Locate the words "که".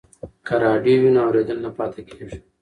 0.45-0.55